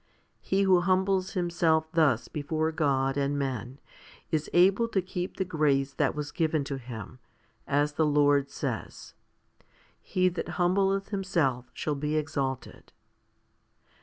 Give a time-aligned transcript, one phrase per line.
[0.39, 3.77] He who humbles himself thus before God and men
[4.31, 7.19] is able to keep the grace that was given to him,
[7.67, 9.13] as the Lord says,
[10.01, 12.91] He that humbleth himself shall be exalted.